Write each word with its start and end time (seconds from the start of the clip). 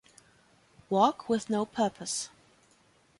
Walk 0.89 1.29
with 1.29 1.47
no 1.47 1.63
purpose. 1.63 2.31